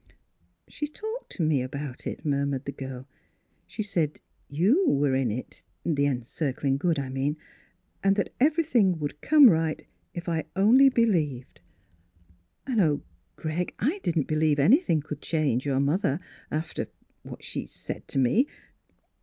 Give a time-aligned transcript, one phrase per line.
[0.67, 3.07] ""She talked to me about it," murmured the girl."
[3.67, 7.37] She said you— were in it— the Encircling Good, I mean;
[8.03, 9.85] and that everything would come right,
[10.15, 11.59] if I only be lieved.
[12.65, 13.03] And oh,
[13.35, 16.87] Greg, I didn't believe anything could change your mother after— after
[17.21, 18.47] what she said to me.